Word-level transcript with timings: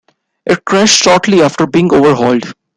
It 0.47 0.65
crashed 0.65 1.03
shortly 1.03 1.43
after 1.43 1.67
being 1.67 1.93
overhauled. 1.93 2.55